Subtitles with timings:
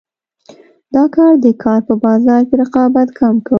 [0.95, 3.49] دا کار د کار په بازار کې رقابت کم کړ.